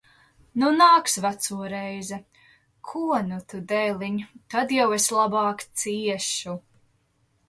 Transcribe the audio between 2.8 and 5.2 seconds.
Ko nu tu, dēliņ! Tad jau es